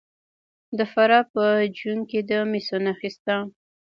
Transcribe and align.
د 0.77 0.79
فراه 0.91 1.23
په 1.33 1.43
جوین 1.77 1.99
کې 2.09 2.19
د 2.29 2.31
مسو 2.49 2.77
نښې 2.85 3.09
شته. 3.15 3.35